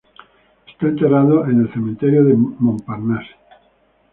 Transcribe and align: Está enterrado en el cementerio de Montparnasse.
Está 0.65 0.87
enterrado 0.87 1.45
en 1.45 1.61
el 1.61 1.71
cementerio 1.71 2.23
de 2.23 2.33
Montparnasse. 2.33 3.35